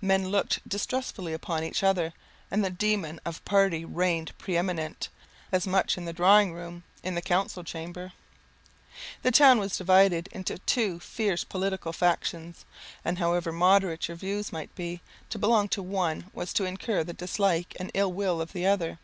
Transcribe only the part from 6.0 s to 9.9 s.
the drawing room in the council chamber. The town was